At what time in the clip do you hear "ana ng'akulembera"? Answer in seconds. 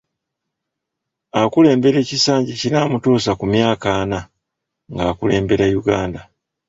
4.01-5.65